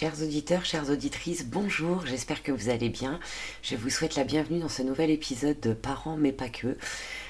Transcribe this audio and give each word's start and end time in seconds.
Chers 0.00 0.22
auditeurs, 0.22 0.64
chères 0.64 0.88
auditrices, 0.88 1.44
bonjour, 1.44 2.06
j'espère 2.06 2.42
que 2.42 2.52
vous 2.52 2.70
allez 2.70 2.88
bien. 2.88 3.20
Je 3.62 3.76
vous 3.76 3.90
souhaite 3.90 4.16
la 4.16 4.24
bienvenue 4.24 4.58
dans 4.58 4.70
ce 4.70 4.80
nouvel 4.80 5.10
épisode 5.10 5.60
de 5.60 5.74
Parents 5.74 6.16
mais 6.16 6.32
pas 6.32 6.48
que. 6.48 6.78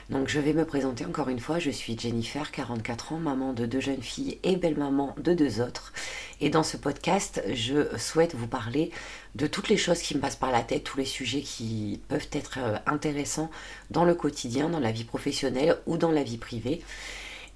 Donc 0.08 0.28
je 0.28 0.39
vais 0.39 0.52
me 0.52 0.65
présenter 0.65 1.04
encore 1.04 1.30
une 1.30 1.41
fois, 1.41 1.58
je 1.58 1.72
suis 1.72 1.98
Jennifer, 1.98 2.52
44 2.52 3.14
ans, 3.14 3.18
maman 3.18 3.54
de 3.54 3.67
deux 3.67 3.80
jeunes 3.80 4.02
filles 4.02 4.38
et 4.44 4.54
belle-maman 4.54 5.17
de 5.18 5.34
deux 5.34 5.60
autres. 5.60 5.92
Et 6.41 6.48
dans 6.48 6.62
ce 6.62 6.76
podcast, 6.76 7.42
je 7.52 7.98
souhaite 7.98 8.36
vous 8.36 8.46
parler 8.46 8.93
de 9.34 9.48
toutes 9.48 9.68
les 9.68 9.77
choses 9.77 10.00
qui 10.00 10.14
me 10.14 10.21
passent 10.21 10.37
par 10.37 10.52
la 10.52 10.62
tête, 10.62 10.84
tous 10.84 10.98
les 10.98 11.05
sujets 11.05 11.43
qui 11.43 12.00
peuvent 12.07 12.29
être 12.30 12.59
euh, 12.59 12.77
intéressants 12.87 13.50
dans 13.91 14.05
le 14.05 14.14
quotidien, 14.14 14.68
dans 14.68 14.79
la 14.79 14.93
vie 14.93 15.02
professionnelle 15.02 15.77
ou 15.87 15.96
dans 15.96 16.12
la 16.12 16.23
vie 16.23 16.39
privée. 16.39 16.82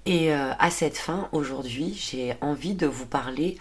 Et 0.05 0.33
euh, 0.33 0.51
à 0.59 0.69
cette 0.69 0.97
fin, 0.97 1.29
aujourd'hui, 1.31 1.97
j'ai 1.97 2.35
envie 2.41 2.75
de 2.75 2.85
vous 2.85 3.07
parler 3.07 3.57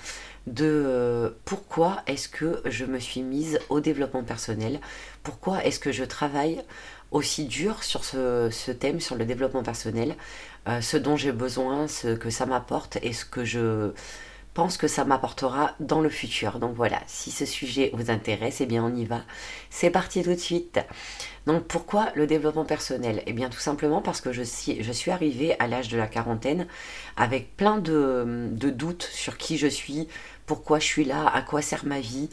de 0.47 0.65
euh, 0.67 1.31
pourquoi 1.45 2.03
est-ce 2.07 2.29
que 2.29 2.61
je 2.67 2.85
me 2.85 2.99
suis 2.99 3.23
mise 3.23 3.59
au 3.69 3.81
développement 3.81 4.23
personnel, 4.23 4.81
pourquoi 5.23 5.65
est-ce 5.65 5.79
que 5.79 5.93
je 5.93 6.05
travaille 6.05 6.63
aussi 7.11 7.45
dur 7.45 7.83
sur 7.83 8.05
ce, 8.05 8.71
thème, 8.73 9.01
sur 9.01 9.17
le 9.17 9.25
développement 9.25 9.63
personnel, 9.63 10.17
euh, 10.69 10.81
ce 10.81 10.97
dont 10.97 11.17
j'ai 11.17 11.33
besoin, 11.33 11.89
ce 11.89 12.15
que 12.15 12.31
ça 12.31 12.45
m'apporte 12.47 12.99
et 13.03 13.13
ce 13.13 13.25
que 13.25 13.45
je 13.45 13.93
pense 14.55 14.77
que 14.77 14.87
ça 14.87 15.05
m'apportera 15.05 15.75
dans 15.81 16.01
le 16.01 16.09
futur. 16.09 16.61
Donc 16.61 16.75
voilà, 16.75 17.01
si 17.07 17.31
ce 17.31 17.45
sujet 17.45 17.91
vous 17.93 18.11
intéresse, 18.11 18.61
eh 18.61 18.67
bien 18.67 18.85
on 18.85 18.95
y 18.95 19.05
va. 19.05 19.23
C'est 19.69 19.91
parti 19.91 20.23
tout 20.23 20.31
de 20.31 20.37
suite. 20.37 20.79
Donc 21.47 21.65
pourquoi 21.65 22.09
le 22.15 22.27
développement 22.27 22.65
personnel? 22.65 23.23
Eh 23.27 23.33
bien 23.33 23.51
tout 23.51 23.59
simplement 23.59 24.01
parce 24.01 24.21
que 24.21 24.33
je 24.33 24.43
suis, 24.43 25.11
arrivée 25.11 25.59
à 25.59 25.67
l'âge 25.67 25.89
de 25.89 25.99
la 25.99 26.07
quarantaine 26.07 26.67
avec 27.17 27.57
plein 27.57 27.79
de 27.79 28.71
doutes 28.71 29.09
sur 29.13 29.37
qui 29.37 29.59
je 29.59 29.67
suis, 29.67 30.09
pourquoi 30.47 30.79
je 30.79 30.87
suis 30.87 31.05
là, 31.05 31.27
à 31.27 31.43
quoi 31.43 31.63
sert 31.63 31.85
ma 31.85 32.01
vie, 32.01 32.29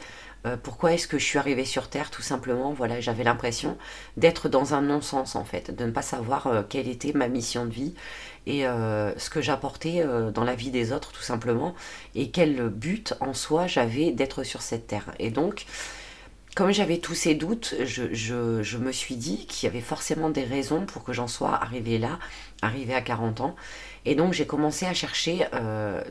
euh, 0.48 0.58
pourquoi 0.62 0.94
est-ce 0.94 1.08
que 1.08 1.20
je 1.20 1.26
suis 1.26 1.38
arrivée 1.38 1.66
sur 1.66 1.88
Terre 1.88 2.10
tout 2.10 2.24
simplement 2.24 2.74
Voilà, 2.74 3.00
j'avais 3.00 3.24
l'impression 3.24 3.78
d'être 4.18 4.50
dans 4.50 4.74
un 4.74 4.82
non-sens 4.82 5.36
en 5.36 5.46
fait, 5.46 5.76
de 5.76 5.86
ne 5.86 5.92
pas 5.92 6.02
savoir 6.02 6.48
euh, 6.48 6.64
quelle 6.68 6.88
était 6.88 7.14
ma 7.14 7.28
mission 7.28 7.66
de 7.66 7.72
vie 7.72 7.94
et 8.48 8.66
euh, 8.66 9.18
ce 9.20 9.30
que 9.30 9.40
j'apportais 9.40 10.04
dans 10.34 10.44
la 10.44 10.56
vie 10.56 10.72
des 10.72 10.94
autres 10.94 11.12
tout 11.12 11.22
simplement 11.22 11.76
et 12.16 12.32
quel 12.32 12.70
but 12.70 13.14
en 13.20 13.36
soi 13.36 13.68
j'avais 13.68 14.12
d'être 14.12 14.44
sur 14.44 14.64
cette 14.64 14.88
Terre. 14.88 15.12
Et 15.20 15.30
donc, 15.30 15.66
comme 16.56 16.72
j'avais 16.72 16.98
tous 16.98 17.14
ces 17.14 17.34
doutes, 17.34 17.76
je, 17.84 18.78
me 18.78 18.92
suis 18.92 19.16
dit 19.16 19.46
qu'il 19.46 19.68
y 19.68 19.70
avait 19.70 19.82
forcément 19.82 20.30
des 20.30 20.44
raisons 20.44 20.86
pour 20.86 21.04
que 21.04 21.14
j'en 21.14 21.28
sois 21.28 21.56
arrivée 21.56 21.98
là, 21.98 22.20
arrivée 22.62 22.94
à 22.94 23.02
40 23.02 23.42
ans. 23.42 23.56
Et 24.06 24.16
donc 24.16 24.34
j'ai 24.34 24.46
commencé 24.46 24.86
à 24.86 24.94
chercher 24.94 25.46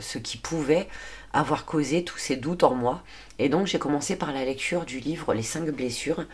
ce 0.00 0.18
qui 0.18 0.38
pouvait 0.38 0.88
avoir 1.32 1.64
causé 1.64 2.04
tous 2.04 2.18
ces 2.18 2.36
doutes 2.36 2.62
en 2.62 2.74
moi. 2.74 3.02
Et 3.38 3.48
donc 3.48 3.66
j'ai 3.66 3.78
commencé 3.78 4.16
par 4.16 4.32
la 4.32 4.44
lecture 4.44 4.84
du 4.84 5.00
livre 5.00 5.34
Les 5.34 5.42
cinq 5.42 5.68
blessures. 5.70 6.24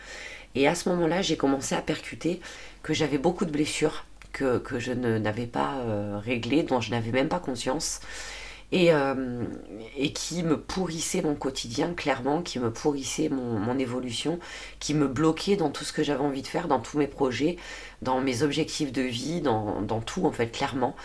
Et 0.55 0.67
à 0.67 0.75
ce 0.75 0.89
moment-là, 0.89 1.21
j'ai 1.21 1.37
commencé 1.37 1.75
à 1.75 1.81
percuter 1.81 2.41
que 2.83 2.93
j'avais 2.93 3.17
beaucoup 3.17 3.45
de 3.45 3.51
blessures 3.51 4.05
que, 4.31 4.79
je 4.79 4.91
n'avais 4.91 5.47
pas 5.47 5.77
euh, 5.79 6.19
réglées, 6.23 6.63
dont 6.63 6.79
je 6.79 6.91
n'avais 6.91 7.11
même 7.11 7.27
pas 7.27 7.39
conscience. 7.39 8.01
Et, 8.73 8.91
euh, 8.91 9.45
et, 9.95 10.11
qui 10.11 10.43
me 10.43 10.59
pourrissait 10.59 11.21
mon 11.21 11.35
quotidien, 11.35 11.93
clairement, 11.93 12.41
qui 12.41 12.59
me 12.59 12.69
pourrissait 12.69 13.29
mon, 13.29 13.79
évolution, 13.79 14.39
qui 14.79 14.93
me 14.93 15.07
bloquait 15.07 15.55
dans 15.55 15.69
tout 15.69 15.85
ce 15.85 15.93
que 15.93 16.03
j'avais 16.03 16.23
envie 16.23 16.41
de 16.41 16.47
faire, 16.47 16.67
dans 16.67 16.79
tous 16.79 16.97
mes 16.97 17.07
projets, 17.07 17.55
dans 18.01 18.19
mes 18.19 18.43
objectifs 18.43 18.91
de 18.91 19.03
vie, 19.03 19.39
dans, 19.39 19.81
dans 19.81 20.01
tout, 20.01 20.25
en 20.25 20.33
fait, 20.33 20.47
clairement. 20.47 20.97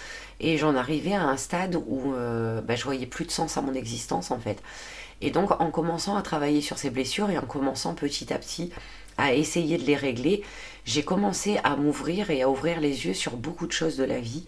Et 0.43 0.59
j'en 0.59 0.75
arrivais 0.75 1.15
à 1.15 1.23
un 1.23 1.37
stade 1.37 1.77
où 1.87 2.15
euh, 2.15 2.61
bah, 2.61 2.75
je 2.75 2.83
voyais 2.83 3.07
plus 3.07 3.25
de 3.25 3.31
sens 3.31 3.57
à 3.57 3.63
mon 3.63 3.75
existence 3.75 4.33
en 4.33 4.39
fait. 4.39 4.61
Et 5.21 5.31
donc 5.31 5.53
en 5.61 5.71
commençant 5.71 6.17
à 6.17 6.23
travailler 6.23 6.61
sur 6.61 6.79
ces 6.79 6.91
blessures 6.91 7.31
et 7.31 7.39
en 7.39 7.47
commençant 7.47 7.95
petit 7.95 8.33
à 8.33 8.39
petit 8.39 8.73
à 9.19 9.35
essayer 9.35 9.79
de 9.79 9.85
les 9.85 9.95
régler, 9.95 10.43
j'ai 10.85 11.05
commencé 11.05 11.59
à 11.63 11.77
m'ouvrir 11.77 12.31
et 12.31 12.43
à 12.43 12.51
ouvrir 12.51 12.81
les 12.81 13.07
yeux 13.07 13.15
sur 13.15 13.37
beaucoup 13.37 13.69
de 13.69 13.73
choses 13.73 13.97
de 13.97 14.05
la 14.05 14.19
vie 14.19 14.47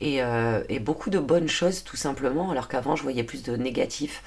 et, 0.00 0.22
euh, 0.22 0.62
et 0.68 0.78
beaucoup 0.78 1.10
de 1.10 1.18
bonnes 1.18 1.48
choses 1.48 1.84
tout 1.84 1.96
simplement, 1.96 2.50
alors 2.50 2.68
qu'avant 2.68 2.96
je 2.96 3.02
voyais 3.02 3.24
plus 3.24 3.42
de 3.42 3.56
négatifs 3.56 4.22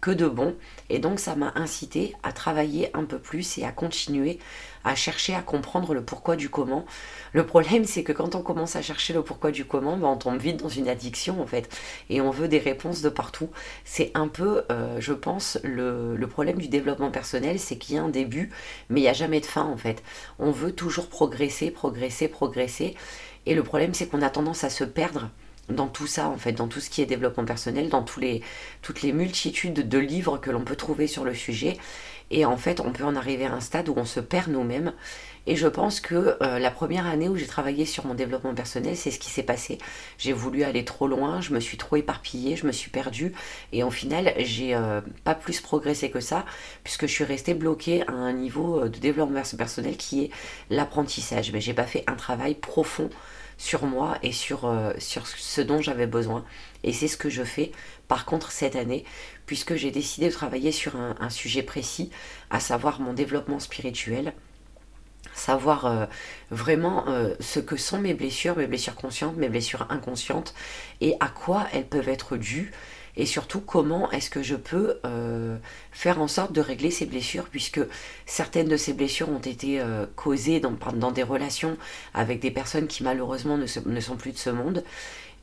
que 0.00 0.10
de 0.10 0.28
bons. 0.28 0.54
Et 0.90 0.98
donc 0.98 1.18
ça 1.18 1.34
m'a 1.34 1.52
incité 1.54 2.14
à 2.22 2.32
travailler 2.32 2.90
un 2.94 3.04
peu 3.04 3.18
plus 3.18 3.58
et 3.58 3.64
à 3.64 3.72
continuer 3.72 4.38
à 4.84 4.94
chercher 4.94 5.34
à 5.34 5.42
comprendre 5.42 5.94
le 5.94 6.04
pourquoi 6.04 6.36
du 6.36 6.48
comment. 6.48 6.84
Le 7.32 7.44
problème, 7.44 7.84
c'est 7.84 8.04
que 8.04 8.12
quand 8.12 8.34
on 8.34 8.42
commence 8.42 8.76
à 8.76 8.82
chercher 8.82 9.12
le 9.12 9.22
pourquoi 9.22 9.50
du 9.50 9.64
comment, 9.64 9.96
ben, 9.96 10.08
on 10.08 10.16
tombe 10.16 10.38
vite 10.38 10.58
dans 10.58 10.68
une 10.68 10.88
addiction 10.88 11.40
en 11.42 11.46
fait. 11.46 11.68
Et 12.10 12.20
on 12.20 12.30
veut 12.30 12.48
des 12.48 12.58
réponses 12.58 13.02
de 13.02 13.08
partout. 13.08 13.48
C'est 13.84 14.10
un 14.14 14.28
peu, 14.28 14.62
euh, 14.70 14.98
je 15.00 15.12
pense, 15.12 15.58
le, 15.64 16.16
problème 16.26 16.58
du 16.58 16.68
développement 16.68 17.10
personnel, 17.10 17.60
c'est 17.60 17.76
qu'il 17.76 17.94
y 17.94 17.98
a 17.98 18.02
un 18.02 18.08
début, 18.08 18.50
mais 18.88 19.00
il 19.00 19.02
n'y 19.04 19.08
a 19.08 19.14
jamais 19.14 19.40
de 19.40 19.46
fin 19.46 19.62
en 19.62 19.76
fait. 19.76 20.02
On 20.38 20.50
veut 20.50 20.72
toujours 20.72 21.08
progresser, 21.08 21.70
progresser, 21.70 22.28
progresser. 22.28 22.94
Et 23.46 23.54
le 23.54 23.62
problème, 23.62 23.94
c'est 23.94 24.06
qu'on 24.06 24.22
a 24.22 24.30
tendance 24.30 24.64
à 24.64 24.70
se 24.70 24.84
perdre 24.84 25.30
dans 25.68 25.86
tout 25.86 26.06
ça, 26.06 26.28
en 26.28 26.36
fait, 26.36 26.52
dans 26.52 26.68
tout 26.68 26.80
ce 26.80 26.90
qui 26.90 27.02
est 27.02 27.06
développement 27.06 27.44
personnel, 27.44 27.88
dans 27.88 28.02
toutes 28.02 29.02
les 29.02 29.12
multitudes 29.12 29.88
de 29.88 29.98
livres 29.98 30.38
que 30.38 30.50
l'on 30.50 30.62
peut 30.62 30.76
trouver 30.76 31.06
sur 31.06 31.24
le 31.24 31.34
sujet. 31.34 31.78
Et 32.30 32.44
en 32.44 32.56
fait, 32.56 32.80
on 32.80 32.90
peut 32.90 33.04
en 33.04 33.16
arriver 33.16 33.46
à 33.46 33.52
un 33.52 33.60
stade 33.60 33.88
où 33.88 33.94
on 33.96 34.04
se 34.04 34.20
perd 34.20 34.50
nous-mêmes. 34.50 34.92
Et 35.46 35.56
je 35.56 35.68
pense 35.68 36.00
que 36.00 36.38
euh, 36.42 36.58
la 36.58 36.70
première 36.70 37.06
année 37.06 37.28
où 37.28 37.36
j'ai 37.36 37.46
travaillé 37.46 37.84
sur 37.84 38.06
mon 38.06 38.14
développement 38.14 38.54
personnel, 38.54 38.96
c'est 38.96 39.10
ce 39.10 39.18
qui 39.18 39.30
s'est 39.30 39.42
passé. 39.42 39.78
J'ai 40.16 40.32
voulu 40.32 40.62
aller 40.62 40.84
trop 40.86 41.06
loin, 41.06 41.42
je 41.42 41.52
me 41.52 41.60
suis 41.60 41.76
trop 41.76 41.96
éparpillée, 41.96 42.56
je 42.56 42.66
me 42.66 42.72
suis 42.72 42.90
perdue. 42.90 43.32
Et 43.72 43.82
au 43.82 43.90
final, 43.90 44.32
j'ai 44.38 44.74
euh, 44.74 45.02
pas 45.24 45.34
plus 45.34 45.60
progressé 45.60 46.10
que 46.10 46.20
ça, 46.20 46.46
puisque 46.82 47.06
je 47.06 47.12
suis 47.12 47.24
restée 47.24 47.52
bloquée 47.52 48.06
à 48.08 48.12
un 48.12 48.32
niveau 48.32 48.80
euh, 48.80 48.88
de 48.88 48.98
développement 48.98 49.42
personnel 49.56 49.96
qui 49.98 50.24
est 50.24 50.30
l'apprentissage. 50.70 51.52
Mais 51.52 51.60
j'ai 51.60 51.74
pas 51.74 51.84
fait 51.84 52.04
un 52.06 52.14
travail 52.16 52.54
profond 52.54 53.10
sur 53.56 53.84
moi 53.86 54.18
et 54.22 54.32
sur, 54.32 54.64
euh, 54.64 54.92
sur 54.98 55.26
ce 55.26 55.60
dont 55.60 55.80
j'avais 55.80 56.06
besoin. 56.06 56.44
Et 56.82 56.92
c'est 56.92 57.08
ce 57.08 57.16
que 57.16 57.30
je 57.30 57.42
fais 57.42 57.72
par 58.08 58.24
contre 58.24 58.50
cette 58.52 58.76
année, 58.76 59.04
puisque 59.46 59.74
j'ai 59.74 59.90
décidé 59.90 60.28
de 60.28 60.32
travailler 60.32 60.72
sur 60.72 60.96
un, 60.96 61.30
sujet 61.30 61.62
précis, 61.62 62.10
à 62.50 62.60
savoir 62.60 63.00
mon 63.00 63.12
développement 63.12 63.58
spirituel 63.58 64.34
savoir 65.32 65.86
euh, 65.86 66.06
vraiment 66.50 67.08
euh, 67.08 67.34
ce 67.40 67.58
que 67.58 67.76
sont 67.76 67.98
mes 67.98 68.14
blessures, 68.14 68.56
mes 68.56 68.66
blessures 68.66 68.94
conscientes, 68.94 69.36
mes 69.36 69.48
blessures 69.48 69.86
inconscientes, 69.90 70.54
et 71.00 71.16
à 71.18 71.28
quoi 71.28 71.66
elles 71.72 71.86
peuvent 71.86 72.08
être 72.08 72.36
dues, 72.36 72.72
et 73.16 73.26
surtout 73.26 73.60
comment 73.60 74.10
est-ce 74.10 74.30
que 74.30 74.42
je 74.42 74.56
peux 74.56 74.98
euh, 75.04 75.56
faire 75.92 76.20
en 76.20 76.28
sorte 76.28 76.52
de 76.52 76.60
régler 76.60 76.90
ces 76.90 77.06
blessures 77.06 77.48
puisque 77.48 77.80
certaines 78.26 78.68
de 78.68 78.76
ces 78.76 78.92
blessures 78.92 79.28
ont 79.28 79.38
été 79.38 79.80
euh, 79.80 80.06
causées 80.16 80.60
dans, 80.60 81.12
des 81.12 81.22
relations 81.22 81.76
avec 82.12 82.40
des 82.40 82.50
personnes 82.50 82.86
qui 82.86 83.02
malheureusement 83.04 83.56
ne, 83.56 83.66
sont 83.66 84.16
plus 84.16 84.32
de 84.32 84.38
ce 84.38 84.50
monde. 84.50 84.84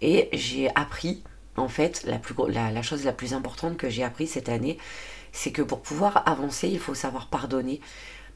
Et 0.02 0.30
j'ai 0.34 0.70
appris 0.76 1.24
en 1.58 1.68
fait 1.68 2.06
la 2.06 2.82
chose 2.82 3.06
la 3.06 3.14
plus 3.14 3.34
importante 3.34 3.78
que 3.78 3.90
j'ai 3.90 4.04
appris 4.04 4.28
cette 4.28 4.50
année 4.50 4.78
c'est 5.32 5.52
que 5.52 5.62
pour 5.62 5.82
pouvoir 5.82 6.28
avancer 6.28 6.68
il 6.68 6.80
faut 6.80 6.96
savoir 6.96 7.28
pardonner. 7.28 7.82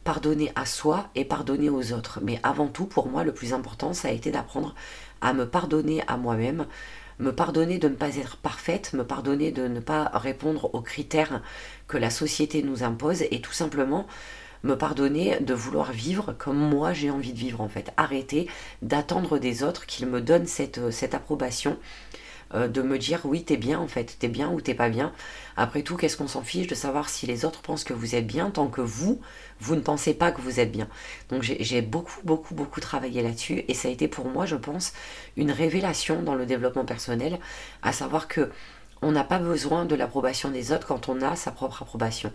Pardonner 0.04 0.52
à 0.56 0.68
soi 0.68 1.10
et 1.16 1.26
pardonner 1.26 1.70
aux 1.70 1.92
autres. 1.92 2.20
Mais 2.22 2.40
avant 2.44 2.68
tout 2.68 2.86
pour 2.86 3.08
moi 3.08 3.24
le 3.24 3.34
plus 3.34 3.54
important 3.54 3.94
ça 3.94 4.08
a 4.10 4.12
été 4.12 4.32
d'apprendre 4.32 4.76
à 5.22 5.34
me 5.34 5.48
pardonner 5.48 6.04
à 6.08 6.16
moi-même 6.18 6.68
me 7.20 7.32
pardonner 7.32 7.78
de 7.78 7.88
ne 7.88 7.96
pas 7.96 8.18
être 8.18 8.38
parfaite, 8.38 8.94
me 8.94 9.04
pardonner 9.04 9.52
de 9.52 9.68
ne 9.68 9.80
pas 9.80 10.12
répondre 10.14 10.74
aux 10.74 10.82
critères 10.82 11.42
que 11.88 11.98
la 11.98 12.10
société 12.10 12.64
nous 12.64 12.84
impose 12.84 13.24
et 13.32 13.42
tout 13.42 13.54
simplement 13.54 14.08
me 14.64 14.76
pardonner 14.76 15.40
de 15.40 15.54
vouloir 15.54 15.92
vivre 15.92 16.34
comme 16.38 16.58
moi 16.58 16.92
j'ai 16.94 17.12
envie 17.12 17.34
de 17.34 17.38
vivre 17.38 17.62
en 17.62 17.70
fait. 17.70 17.92
Arrêter 17.98 18.48
d'attendre 18.82 19.38
des 19.38 19.64
autres 19.64 19.86
qu'ils 19.86 20.08
me 20.08 20.22
donnent 20.22 20.48
cette, 20.48 20.92
cette 20.92 21.14
approbation 21.14 21.78
euh, 22.54 22.68
de 22.68 22.82
me 22.82 22.98
dire 22.98 23.22
oui 23.24 23.44
t'es 23.44 23.58
bien 23.58 23.80
en 23.80 23.88
fait, 23.88 24.18
t'es 24.20 24.28
bien 24.28 24.50
ou 24.50 24.62
t'es 24.62 24.74
pas 24.74 24.90
bien. 24.90 25.12
Après 25.58 25.82
tout, 25.82 25.96
qu'est-ce 25.98 26.18
qu'on 26.18 26.28
s'en 26.28 26.44
fiche 26.44 26.68
de 26.68 26.76
savoir 26.76 27.10
si 27.10 27.26
les 27.26 27.46
autres 27.46 27.62
pensent 27.62 27.84
que 27.84 27.94
vous 27.94 28.16
êtes 28.16 28.28
bien 28.28 28.52
tant 28.52 28.68
que 28.68 28.82
vous, 28.82 29.22
vous 29.60 29.76
ne 29.76 29.82
pensez 29.82 30.14
pas 30.14 30.32
que 30.32 30.42
vous 30.42 30.60
êtes 30.60 30.72
bien. 30.72 30.88
Donc 31.30 31.42
j'ai 31.42 31.82
beaucoup, 31.82 32.20
beaucoup, 32.24 32.54
beaucoup 32.54 32.82
travaillé 32.82 33.22
là-dessus 33.22 33.64
et 33.68 33.74
ça 33.74 33.88
a 33.88 33.92
été 33.92 34.08
pour 34.08 34.26
moi, 34.28 34.46
je 34.46 34.56
pense, 34.56 34.94
une 35.38 35.52
révélation 35.52 36.22
dans 36.22 36.36
le 36.36 36.46
développement 36.46 36.86
personnel, 36.86 37.40
à 37.82 37.92
savoir 37.92 38.28
que 38.28 38.50
on 39.02 39.12
n'a 39.12 39.24
pas 39.24 39.40
besoin 39.40 39.86
de 39.86 39.96
l'approbation 39.96 40.50
des 40.50 40.72
autres 40.72 40.88
quand 40.88 41.10
on 41.10 41.22
a 41.22 41.36
sa 41.36 41.52
propre 41.52 41.84
approbation. 41.84 42.32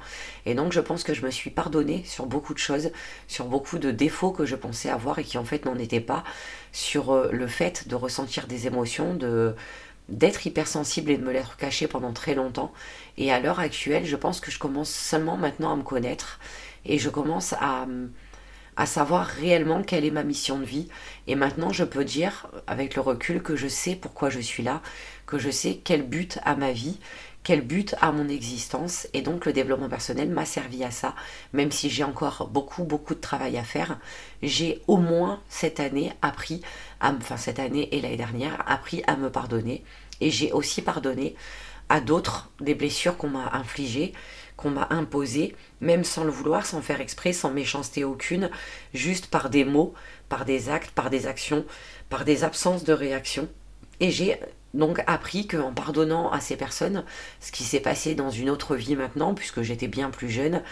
Et 0.47 0.55
donc 0.55 0.73
je 0.73 0.81
pense 0.81 1.03
que 1.03 1.15
je 1.15 1.25
me 1.25 1.31
suis 1.31 1.51
pardonnée 1.51 2.05
sur 2.05 2.27
beaucoup 2.27 2.55
de 2.55 2.59
choses, 2.59 2.91
sur 3.29 3.47
beaucoup 3.47 3.79
de 3.79 3.91
défauts 3.91 4.31
que 4.31 4.45
je 4.47 4.56
pensais 4.56 4.91
avoir 4.91 5.19
et 5.19 5.25
qui 5.25 5.39
en 5.39 5.45
fait 5.45 5.65
n'en 5.65 5.77
étaient 5.77 6.01
pas, 6.01 6.23
sur 6.73 7.11
euh, 7.11 7.29
le 7.33 7.47
fait 7.47 7.89
de 7.89 7.95
ressentir 7.95 8.47
des 8.47 8.67
émotions, 8.67 9.15
de 9.15 9.55
d'être 10.11 10.47
hypersensible 10.47 11.11
et 11.11 11.17
de 11.17 11.25
me 11.25 11.33
l'être 11.33 11.57
caché 11.57 11.87
pendant 11.87 12.12
très 12.12 12.35
longtemps. 12.35 12.73
Et 13.17 13.33
à 13.33 13.41
l'heure 13.41 13.61
actuelle, 13.61 14.05
je 14.05 14.17
pense 14.17 14.41
que 14.41 14.51
je 14.51 14.59
commence 14.59 14.91
seulement 14.91 15.37
maintenant 15.37 15.73
à 15.73 15.77
me 15.77 15.83
connaître 15.83 16.39
et 16.85 16.99
je 16.99 17.09
commence 17.09 17.55
à, 17.55 17.87
à 18.77 18.87
savoir 18.87 19.27
réellement 19.27 19.83
quelle 19.83 20.05
est 20.05 20.11
ma 20.11 20.25
mission 20.25 20.59
de 20.59 20.65
vie. 20.65 20.89
Et 21.27 21.35
maintenant, 21.35 21.73
je 21.73 21.85
peux 21.85 22.05
dire, 22.05 22.49
avec 22.67 22.95
le 22.97 23.03
recul, 23.03 23.43
que 23.43 23.57
je 23.57 23.69
sais 23.69 23.95
pourquoi 23.95 24.31
je 24.31 24.41
suis 24.41 24.62
là, 24.62 24.83
que 25.31 25.38
je 25.38 25.50
sais 25.50 25.81
quel 25.82 26.03
but 26.03 26.38
a 26.44 26.56
ma 26.56 26.73
vie, 26.73 26.99
quel 27.43 27.62
but 27.62 27.94
a 28.00 28.12
mon 28.12 28.29
existence. 28.29 29.06
Et 29.15 29.23
donc, 29.23 29.47
le 29.47 29.53
développement 29.53 29.88
personnel 29.88 30.29
m'a 30.29 30.44
servi 30.44 30.85
à 30.85 30.91
ça, 30.91 31.15
même 31.53 31.71
si 31.71 31.88
j'ai 31.88 32.05
encore 32.05 32.49
beaucoup, 32.49 32.85
beaucoup 32.85 33.15
de 33.15 33.21
travail 33.21 33.56
à 33.56 33.65
faire. 33.65 33.99
J'ai 34.43 34.82
au 34.88 34.97
moins 34.97 35.41
cette 35.49 35.81
année 35.81 36.12
appris, 36.21 36.61
à, 37.00 37.12
enfin 37.12 37.37
cette 37.37 37.61
année 37.61 37.88
et 37.93 38.00
l'année 38.00 38.17
dernière, 38.17 38.62
appris 38.67 39.03
à 39.06 39.17
me 39.17 39.31
pardonner. 39.31 39.85
Et 40.21 40.31
j'ai 40.31 40.53
aussi 40.53 40.82
pardonné 40.82 41.35
à 41.88 42.00
d'autres 42.00 42.50
des 42.61 42.75
blessures 42.75 43.17
qu'on 43.17 43.31
m'a 43.31 43.55
infligées 43.55 44.12
qu'on 44.61 44.71
m'a 44.71 44.88
imposé, 44.91 45.56
même 45.81 46.05
sans 46.05 46.23
le 46.23 46.31
vouloir, 46.31 46.67
sans 46.67 46.82
faire 46.82 47.00
exprès, 47.00 47.32
sans 47.32 47.50
méchanceté 47.50 48.05
aucune, 48.05 48.50
juste 48.93 49.29
par 49.29 49.49
des 49.49 49.65
mots, 49.65 49.94
par 50.29 50.44
des 50.44 50.69
actes, 50.69 50.91
par 50.91 51.09
des 51.09 51.27
actions, 51.27 51.65
par 52.11 52.27
des 52.27 52.44
absences 52.44 52.85
de 52.85 52.93
réaction. 52.93 53.49
Et 54.00 54.11
j'ai 54.11 54.38
donc 54.75 55.02
appris 55.06 55.46
qu'en 55.46 55.72
pardonnant 55.72 56.31
à 56.31 56.40
ces 56.40 56.56
personnes, 56.56 57.05
ce 57.40 57.52
qui 57.52 57.64
s'est 57.64 57.81
passé 57.81 58.14
dans 58.14 58.31
une 58.31 58.50
autre 58.50 58.76
vie 58.76 58.96
maintenant, 58.96 59.34
puisque 59.34 59.62
j'étais 59.62 59.88
bien 59.88 60.11
plus 60.11 60.31
jeune 60.31 60.62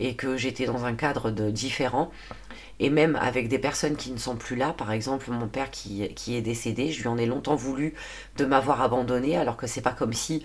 et 0.00 0.14
que 0.14 0.36
j'étais 0.36 0.66
dans 0.66 0.84
un 0.84 0.94
cadre 0.94 1.30
de 1.30 1.50
différent, 1.50 2.10
et 2.78 2.90
même 2.90 3.16
avec 3.16 3.48
des 3.48 3.58
personnes 3.58 3.96
qui 3.96 4.12
ne 4.12 4.18
sont 4.18 4.36
plus 4.36 4.56
là, 4.56 4.72
par 4.72 4.92
exemple 4.92 5.30
mon 5.30 5.48
père 5.48 5.70
qui, 5.70 6.08
qui 6.14 6.36
est 6.36 6.42
décédé, 6.42 6.92
je 6.92 7.00
lui 7.00 7.08
en 7.08 7.16
ai 7.16 7.26
longtemps 7.26 7.56
voulu 7.56 7.94
de 8.36 8.44
m'avoir 8.44 8.82
abandonné, 8.82 9.36
alors 9.36 9.56
que 9.56 9.66
c'est 9.66 9.80
pas 9.80 9.92
comme 9.92 10.12
si 10.12 10.42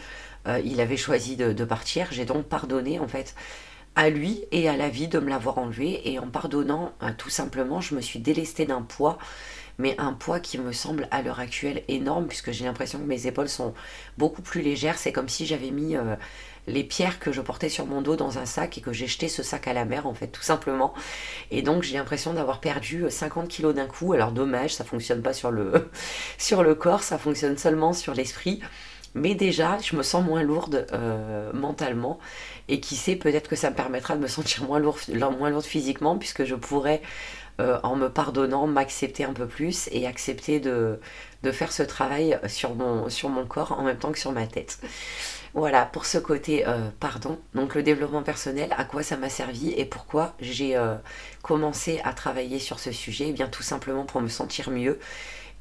euh, 0.47 0.61
il 0.63 0.81
avait 0.81 0.97
choisi 0.97 1.35
de, 1.35 1.65
partir. 1.65 2.07
J'ai 2.11 2.25
donc 2.25 2.45
pardonné 2.45 2.99
en 2.99 3.07
fait 3.07 3.35
à 3.95 4.09
lui 4.09 4.45
et 4.51 4.69
à 4.69 4.77
la 4.77 4.89
vie 4.89 5.07
de 5.07 5.19
me 5.19 5.29
l'avoir 5.29 5.57
enlevé. 5.57 6.11
Et 6.11 6.19
en 6.19 6.27
pardonnant, 6.27 6.93
euh, 7.03 7.11
tout 7.17 7.29
simplement, 7.29 7.81
je 7.81 7.95
me 7.95 8.01
suis 8.01 8.19
délestée 8.19 8.65
d'un 8.65 8.81
poids, 8.81 9.17
mais 9.77 9.95
un 9.97 10.13
poids 10.13 10.39
qui 10.39 10.57
me 10.57 10.71
semble 10.71 11.07
à 11.11 11.21
l'heure 11.21 11.39
actuelle 11.39 11.83
énorme, 11.88 12.27
puisque 12.27 12.51
j'ai 12.51 12.65
l'impression 12.65 12.99
que 12.99 13.05
mes 13.05 13.27
épaules 13.27 13.49
sont 13.49 13.73
beaucoup 14.17 14.41
plus 14.41 14.61
légères. 14.61 14.97
C'est 14.97 15.11
comme 15.11 15.29
si 15.29 15.45
j'avais 15.45 15.71
mis 15.71 15.95
euh, 15.95 16.15
les 16.67 16.83
pierres 16.83 17.19
que 17.19 17.31
je 17.31 17.41
portais 17.41 17.69
sur 17.69 17.85
mon 17.85 18.01
dos 18.01 18.15
dans 18.15 18.38
un 18.38 18.45
sac 18.45 18.77
et 18.77 18.81
que 18.81 18.93
j'ai 18.93 19.07
jeté 19.07 19.27
ce 19.27 19.43
sac 19.43 19.67
à 19.67 19.73
la 19.73 19.85
mer, 19.85 20.07
en 20.07 20.13
fait, 20.13 20.27
tout 20.27 20.44
simplement. 20.44 20.94
Et 21.49 21.61
donc, 21.61 21.83
j'ai 21.83 21.97
l'impression 21.97 22.33
d'avoir 22.33 22.59
perdu 22.59 23.05
50 23.09 23.47
kilos 23.47 23.75
d'un 23.75 23.87
coup. 23.87 24.13
Alors, 24.13 24.31
dommage, 24.31 24.73
ça 24.75 24.85
fonctionne 24.85 25.21
pas 25.21 25.33
sur 25.33 25.51
le, 25.51 25.89
sur 26.37 26.63
le 26.63 26.75
corps, 26.75 27.03
ça 27.03 27.17
fonctionne 27.17 27.57
seulement 27.57 27.94
sur 27.94 28.13
l'esprit. 28.13 28.61
Mais 29.13 29.35
déjà, 29.35 29.77
je 29.79 29.95
me 29.95 30.03
sens 30.03 30.23
moins 30.25 30.43
lourde 30.43 30.87
euh, 30.93 31.51
mentalement. 31.53 32.19
Et 32.67 32.79
qui 32.79 32.95
sait, 32.95 33.15
peut-être 33.15 33.49
que 33.49 33.55
ça 33.55 33.69
me 33.69 33.75
permettra 33.75 34.15
de 34.15 34.21
me 34.21 34.27
sentir 34.27 34.63
moins 34.63 34.79
lourde, 34.79 34.99
moins 35.39 35.49
lourde 35.49 35.65
physiquement, 35.65 36.17
puisque 36.17 36.45
je 36.45 36.55
pourrais, 36.55 37.01
euh, 37.59 37.79
en 37.83 37.95
me 37.95 38.07
pardonnant, 38.09 38.67
m'accepter 38.67 39.25
un 39.25 39.33
peu 39.33 39.47
plus 39.47 39.89
et 39.91 40.07
accepter 40.07 40.59
de, 40.59 40.99
faire 41.51 41.71
ce 41.71 41.83
travail 41.83 42.39
sur 42.47 42.75
mon, 42.75 43.09
sur 43.09 43.29
mon 43.29 43.45
corps 43.45 43.73
en 43.73 43.83
même 43.83 43.97
temps 43.97 44.11
que 44.11 44.19
sur 44.19 44.31
ma 44.31 44.47
tête. 44.47 44.79
Voilà, 45.53 45.85
pour 45.85 46.05
ce 46.05 46.17
côté 46.17 46.65
euh, 46.65 46.89
pardon. 47.01 47.37
Donc 47.53 47.75
le 47.75 47.83
développement 47.83 48.23
personnel, 48.23 48.73
à 48.77 48.85
quoi 48.85 49.03
ça 49.03 49.17
m'a 49.17 49.27
servi 49.27 49.71
et 49.71 49.83
pourquoi 49.83 50.33
j'ai 50.39 50.79
commencé 51.41 51.99
à 52.05 52.13
travailler 52.13 52.59
sur 52.59 52.79
ce 52.79 52.93
sujet? 52.93 53.25
Eh 53.29 53.33
bien 53.33 53.49
tout 53.49 53.63
simplement 53.63 54.05
pour 54.05 54.21
me 54.21 54.29
sentir 54.29 54.69
mieux 54.71 54.97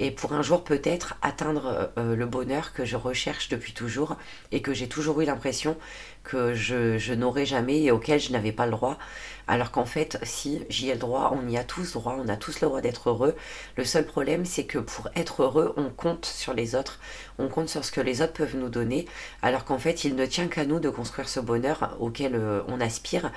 et 0.01 0.11
pour 0.11 0.33
un 0.33 0.43
jour 0.43 0.65
peut-être 0.65 1.15
atteindre 1.23 1.93
euh, 1.99 2.17
le 2.17 2.27
bonheur 2.27 2.73
que 2.73 2.85
je 2.85 2.97
recherche 2.97 3.51
depuis 3.51 3.75
toujours 3.75 4.17
et 4.51 4.63
que 4.63 4.73
j'ai 4.73 4.89
toujours 4.89 5.21
eu 5.21 5.27
l'impression 5.27 5.77
que 6.25 6.55
je, 6.55 7.13
n'aurais 7.15 7.47
jamais 7.47 7.83
et 7.83 7.91
auquel 7.91 8.19
je 8.19 8.33
n'avais 8.33 8.53
pas 8.53 8.67
le 8.67 8.73
droit. 8.73 8.99
Alors 9.47 9.71
qu'en 9.71 9.85
fait, 9.85 10.19
si 10.23 10.65
j'y 10.69 10.89
ai 10.89 10.95
le 10.95 10.99
droit, 10.99 11.35
on 11.35 11.49
y 11.49 11.57
a 11.57 11.65
tous 11.65 11.93
droit, 11.93 12.17
on 12.19 12.29
a 12.29 12.37
tous 12.37 12.61
le 12.61 12.69
droit 12.69 12.81
d'être 12.81 13.11
heureux. 13.11 13.35
Le 13.77 13.85
seul 13.85 14.07
problème, 14.07 14.45
c'est 14.45 14.65
que 14.65 14.79
pour 14.79 15.09
être 15.17 15.43
heureux, 15.43 15.75
on 15.77 15.91
compte 15.91 16.25
sur 16.25 16.55
les 16.55 16.75
autres, 16.75 17.01
on 17.39 17.49
compte 17.49 17.69
sur 17.69 17.85
ce 17.85 17.93
que 17.93 18.01
les 18.01 18.23
autres 18.23 18.33
peuvent 18.33 18.57
nous 18.57 18.69
donner, 18.69 19.07
alors 19.43 19.65
qu'en 19.65 19.79
fait, 19.79 20.05
il 20.05 20.15
ne 20.15 20.27
tient 20.27 20.49
qu'à 20.49 20.65
nous 20.65 20.81
de 20.81 20.89
construire 20.89 21.29
ce 21.29 21.41
bonheur 21.41 21.97
auquel 22.01 22.35
euh, 22.35 22.63
on 22.69 22.81
aspire 22.81 23.33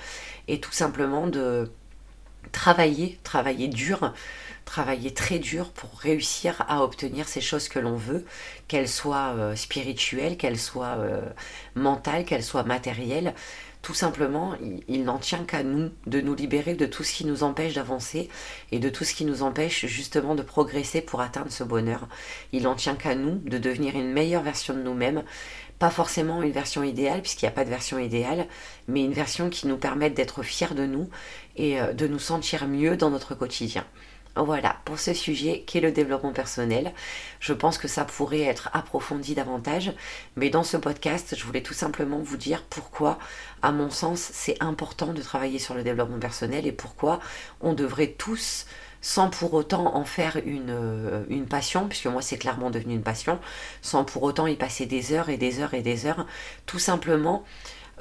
et 0.48 0.60
tout 0.60 0.72
simplement 0.72 1.28
de 1.28 1.72
travailler, 2.52 3.20
travailler 3.24 3.68
dur 3.68 4.14
travailler 4.66 5.14
très 5.14 5.40
dur 5.40 5.70
pour 5.72 6.00
réussir 6.00 6.64
à 6.68 6.84
obtenir 6.84 7.28
ces 7.28 7.42
choses 7.42 7.68
que 7.68 7.80
l'on 7.80 7.96
veut, 7.96 8.26
qu'elles 8.68 8.90
soient 8.90 9.34
euh, 9.36 9.56
spirituelles, 9.56 10.38
qu'elles 10.38 10.60
soient 10.60 10.98
euh, 11.00 11.22
mentales, 11.76 12.26
qu'elles 12.26 12.44
soient 12.44 12.64
matérielles. 12.64 13.34
Tout 13.82 13.94
simplement, 13.94 14.56
il, 14.88 15.04
n'en 15.04 15.18
tient 15.18 15.44
qu'à 15.44 15.62
nous 15.62 15.92
de 16.08 16.22
nous 16.22 16.36
libérer 16.36 16.74
de 16.74 16.86
tout 16.86 17.04
ce 17.04 17.14
qui 17.14 17.26
nous 17.26 17.44
empêche 17.44 17.74
d'avancer 17.74 18.30
et 18.72 18.80
de 18.80 18.88
tout 18.88 19.04
ce 19.04 19.14
qui 19.14 19.26
nous 19.26 19.44
empêche 19.44 19.86
justement 19.88 20.36
de 20.36 20.42
progresser 20.42 21.02
pour 21.02 21.20
atteindre 21.20 21.52
ce 21.52 21.66
bonheur. 21.66 22.08
Il 22.54 22.64
n'en 22.64 22.76
tient 22.76 22.96
qu'à 22.96 23.14
nous 23.14 23.42
de 23.44 23.58
devenir 23.58 23.96
une 23.96 24.14
meilleure 24.14 24.42
version 24.42 24.74
de 24.74 24.82
nous-mêmes 24.82 25.24
pas 25.80 25.90
forcément 25.90 26.42
une 26.42 26.52
version 26.52 26.84
idéale, 26.84 27.22
puisqu'il 27.22 27.46
n'y 27.46 27.52
a 27.52 27.56
pas 27.56 27.66
de 27.66 27.70
version 27.70 28.00
idéale, 28.00 28.48
mais 28.88 29.04
une 29.04 29.14
version 29.14 29.50
qui 29.50 29.68
nous 29.68 29.78
permette 29.78 30.14
d'être 30.14 30.44
fiers 30.44 30.74
de 30.74 30.86
nous 30.86 31.10
et 31.56 31.82
euh, 31.82 31.94
de 31.94 32.08
nous 32.08 32.20
sentir 32.20 32.68
mieux 32.68 32.98
dans 32.98 33.10
notre 33.10 33.36
quotidien. 33.36 33.86
Voilà, 34.36 34.78
pour 34.84 34.98
ce 34.98 35.14
sujet 35.14 35.64
qui 35.68 35.78
est 35.78 35.82
le 35.82 35.92
développement 35.92 36.34
personnel, 36.34 36.92
je 37.40 37.54
pense 37.54 37.78
que 37.78 37.88
ça 37.88 38.04
pourrait 38.04 38.42
être 38.42 38.72
approfondi 38.74 39.36
davantage, 39.36 39.92
mais 40.36 40.50
dans 40.50 40.64
ce 40.64 40.76
podcast, 40.76 41.36
je 41.38 41.46
voulais 41.46 41.62
tout 41.62 41.76
simplement 41.76 42.18
vous 42.18 42.38
dire 42.38 42.64
pourquoi, 42.68 43.20
à 43.62 43.72
mon 43.72 43.92
sens, 43.92 44.20
c'est 44.20 44.58
important 44.60 45.14
de 45.14 45.22
travailler 45.22 45.60
sur 45.60 45.76
le 45.76 45.84
développement 45.84 46.18
personnel 46.18 46.66
et 46.66 46.72
pourquoi 46.72 47.20
on 47.62 47.74
devrait 47.74 48.16
tous 48.18 48.66
sans 49.04 49.30
pour 49.30 49.54
autant 49.54 49.96
en 49.96 50.06
faire 50.06 50.38
une, 50.46 50.72
euh, 50.72 51.26
une 51.30 51.46
passion, 51.46 51.88
puisque 51.88 52.08
moi 52.08 52.24
c'est 52.24 52.38
clairement 52.38 52.72
devenu 52.72 52.96
une 52.96 53.04
passion, 53.04 53.38
sans 53.82 54.06
pour 54.06 54.24
autant 54.24 54.48
y 54.48 54.56
passer 54.56 54.88
des 54.88 55.14
heures 55.14 55.30
et 55.30 55.38
des 55.38 55.60
heures 55.60 55.76
et 55.76 55.82
des 55.82 56.08
heures, 56.08 56.26
tout 56.66 56.80
simplement 56.80 57.44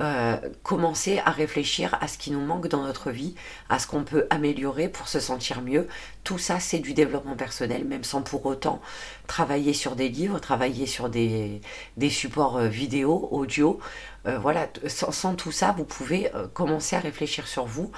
euh, 0.01 0.37
commencer 0.63 1.21
à 1.27 1.33
réfléchir 1.33 1.99
à 2.01 2.07
ce 2.07 2.17
qui 2.17 2.31
nous 2.31 2.41
manque 2.41 2.69
dans 2.69 2.85
notre 2.85 3.11
vie, 3.11 3.35
à 3.69 3.81
ce 3.81 3.89
qu'on 3.89 4.05
peut 4.05 4.27
améliorer 4.31 4.89
pour 4.89 5.09
se 5.09 5.19
sentir 5.19 5.61
mieux. 5.61 5.89
Tout 6.23 6.39
ça, 6.39 6.61
c'est 6.61 6.79
du 6.79 6.95
développement 6.95 7.37
personnel, 7.37 7.85
même 7.85 8.05
sans 8.05 8.23
pour 8.23 8.47
autant 8.47 8.81
travailler 9.27 9.75
sur 9.75 9.97
des 9.97 10.09
livres, 10.09 10.39
travailler 10.39 10.87
sur 10.87 11.09
des, 11.09 11.61
des 11.97 12.11
supports 12.11 12.59
euh, 12.59 12.69
vidéo, 12.69 13.29
audio. 13.33 13.81
Voilà, 14.25 14.69
sans, 14.87 15.35
tout 15.35 15.51
ça, 15.51 15.75
vous 15.77 15.83
pouvez 15.83 16.31
commencer 16.55 16.95
à 16.95 17.01
réfléchir 17.01 17.49
sur 17.49 17.65
vous, 17.65 17.91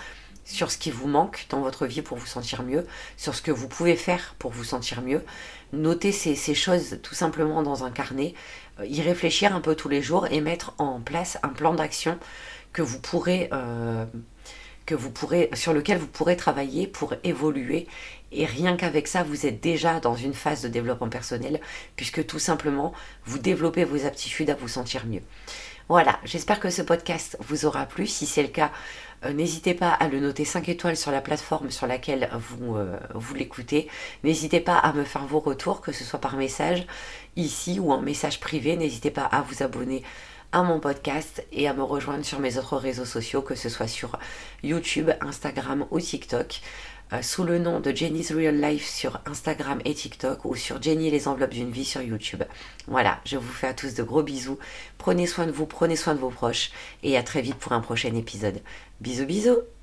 sur 0.45 0.71
ce 0.71 0.79
qui 0.79 0.91
vous 0.91 1.09
manque 1.09 1.47
dans 1.51 1.61
votre 1.61 1.87
vie 1.87 2.03
pour 2.03 2.19
vous 2.19 2.27
sentir 2.27 2.63
mieux, 2.63 2.87
sur 3.17 3.35
ce 3.35 3.43
que 3.43 3.51
vous 3.51 3.69
pouvez 3.69 3.97
faire 3.97 4.35
pour 4.39 4.51
vous 4.53 4.65
sentir 4.65 5.03
mieux. 5.03 5.23
Notez 5.73 6.13
ces, 6.13 6.55
choses 6.55 6.99
tout 7.03 7.15
simplement 7.15 7.63
dans 7.63 7.85
un 7.85 7.91
carnet 7.91 8.35
euh, 8.81 8.87
y 8.87 9.03
réfléchir 9.03 9.55
un 9.55 9.61
peu 9.61 9.75
tous 9.75 9.89
les 9.89 10.03
jours 10.03 10.27
et 10.31 10.41
mettre 10.41 10.75
en 10.79 11.01
place 11.01 11.39
un 11.43 11.49
plan 11.49 11.75
d'action 11.75 12.19
que 12.73 12.83
vous 12.83 13.01
pourrez 13.01 13.49
euh, 13.53 14.05
que 14.87 14.95
vous 14.95 15.11
pourrez 15.11 15.49
sur 15.55 15.73
lequel 15.73 15.99
vous 15.99 16.07
pourrez 16.07 16.37
travailler 16.37 16.87
pour 16.87 17.15
évoluer 17.25 17.87
et 18.33 18.45
rien 18.45 18.77
qu'avec 18.77 19.09
ça 19.09 19.23
vous 19.23 19.47
êtes 19.47 19.61
déjà 19.61 19.99
dans 19.99 20.15
une 20.15 20.35
phase 20.35 20.63
de 20.63 20.69
développement 20.69 21.09
personnel 21.09 21.61
puisque 21.97 22.27
tout 22.27 22.39
simplement 22.39 22.93
vous 23.25 23.39
développez 23.39 23.85
vos 23.85 24.05
aptitudes 24.05 24.51
à 24.51 24.55
vous 24.55 24.69
sentir 24.69 25.07
mieux. 25.07 25.23
Voilà, 25.91 26.19
j'espère 26.25 26.61
que 26.61 26.71
ce 26.71 26.81
podcast 26.81 27.37
vous 27.41 27.67
aura 27.67 27.85
plu. 27.85 28.07
Si 28.07 28.25
c'est 28.25 28.43
le 28.43 28.49
cas, 28.49 28.73
euh, 29.25 29.35
n'hésitez 29.35 29.75
pas 29.75 29.91
à 29.91 30.09
le 30.09 30.19
noter 30.19 30.47
5 30.47 30.67
étoiles 30.71 30.97
sur 30.97 31.11
la 31.11 31.21
plateforme 31.21 31.71
sur 31.71 31.87
laquelle 31.87 32.31
vous, 32.33 32.77
euh, 32.77 32.99
vous 33.15 33.35
l'écoutez. 33.35 33.89
N'hésitez 34.23 34.61
pas 34.61 34.79
à 34.79 34.95
me 34.95 35.05
faire 35.05 35.27
vos 35.27 35.41
retours, 35.41 35.83
que 35.83 35.93
ce 35.93 36.03
soit 36.03 36.21
par 36.21 36.37
message 36.37 36.87
ici 37.37 37.79
ou 37.81 37.93
en 37.93 38.01
message 38.01 38.41
privé. 38.41 38.79
N'hésitez 38.79 39.11
pas 39.11 39.25
à 39.25 39.43
vous 39.43 39.63
abonner 39.63 40.03
à 40.55 40.63
mon 40.63 40.79
podcast 40.79 41.45
et 41.51 41.67
à 41.67 41.75
me 41.75 41.83
rejoindre 41.83 42.25
sur 42.25 42.39
mes 42.39 42.59
autres 42.59 42.77
réseaux 42.77 43.05
sociaux, 43.05 43.43
que 43.43 43.57
ce 43.57 43.69
soit 43.69 43.89
sur 43.89 44.21
YouTube, 44.63 45.11
Instagram 45.21 45.85
ou 45.91 46.01
TikTok. 46.01 46.61
Euh, 47.13 47.23
sous 47.23 47.43
le 47.43 47.59
nom 47.59 47.81
de 47.81 47.91
Jenny's 47.91 48.33
Real 48.33 48.59
Life 48.59 48.89
sur 48.89 49.21
Instagram 49.27 49.81
et 49.85 49.95
TikTok 49.95 50.45
ou 50.45 50.55
sur 50.55 50.81
Jenny 50.81 51.11
les 51.11 51.29
enveloppes 51.29 51.51
d'une 51.51 51.73
vie 51.73 51.85
sur 51.85 52.01
YouTube. 52.01 52.45
Voilà, 52.87 53.21
je 53.27 53.37
vous 53.37 53.53
fais 53.53 53.67
à 53.67 53.75
tous 53.75 53.95
de 53.95 54.03
gros 54.05 54.23
bisous. 54.23 54.59
Prenez 54.97 55.27
soin 55.27 55.47
de 55.47 55.53
vous, 55.53 55.67
prenez 55.67 55.97
soin 55.97 56.15
de 56.15 56.21
vos 56.21 56.31
proches 56.31 56.71
et 57.03 57.19
à 57.19 57.25
très 57.25 57.43
vite 57.43 57.57
pour 57.57 57.73
un 57.73 57.81
prochain 57.81 58.15
épisode. 58.15 58.63
Bisous 59.01 59.27
bisous 59.27 59.74